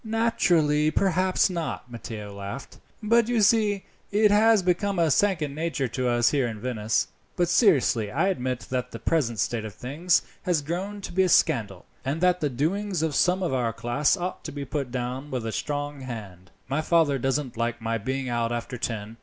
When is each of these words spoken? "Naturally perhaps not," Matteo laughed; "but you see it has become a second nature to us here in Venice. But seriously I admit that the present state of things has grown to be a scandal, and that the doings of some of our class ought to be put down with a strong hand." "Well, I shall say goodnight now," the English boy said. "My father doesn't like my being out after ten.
"Naturally 0.03 0.89
perhaps 0.89 1.47
not," 1.47 1.91
Matteo 1.91 2.33
laughed; 2.33 2.79
"but 3.03 3.27
you 3.29 3.39
see 3.43 3.85
it 4.11 4.31
has 4.31 4.63
become 4.63 4.97
a 4.97 5.11
second 5.11 5.53
nature 5.53 5.87
to 5.89 6.07
us 6.07 6.31
here 6.31 6.47
in 6.47 6.59
Venice. 6.59 7.09
But 7.35 7.49
seriously 7.49 8.09
I 8.11 8.29
admit 8.29 8.61
that 8.71 8.89
the 8.89 8.97
present 8.97 9.37
state 9.37 9.63
of 9.63 9.75
things 9.75 10.23
has 10.41 10.63
grown 10.63 11.01
to 11.01 11.11
be 11.13 11.21
a 11.21 11.29
scandal, 11.29 11.85
and 12.03 12.19
that 12.19 12.39
the 12.39 12.49
doings 12.49 13.03
of 13.03 13.13
some 13.13 13.43
of 13.43 13.53
our 13.53 13.73
class 13.73 14.17
ought 14.17 14.43
to 14.45 14.51
be 14.51 14.65
put 14.65 14.89
down 14.89 15.29
with 15.29 15.45
a 15.45 15.51
strong 15.51 15.99
hand." 16.01 16.49
"Well, 16.67 16.79
I 16.79 16.81
shall 16.81 16.81
say 16.81 16.81
goodnight 16.81 16.81
now," 16.81 16.81
the 16.81 16.81
English 16.81 16.81
boy 16.81 16.81
said. 16.81 16.81
"My 16.81 16.81
father 16.81 17.19
doesn't 17.19 17.57
like 17.57 17.81
my 17.83 17.97
being 17.99 18.27
out 18.29 18.51
after 18.51 18.77
ten. 18.79 19.17